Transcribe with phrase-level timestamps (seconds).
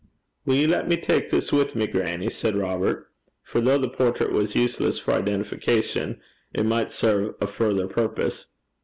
[0.47, 3.11] 'Wull ye lat me tak this wi' me, grannie?' said Robert;
[3.43, 6.19] for though the portrait was useless for identification,
[6.55, 8.47] it might serve a further purpose.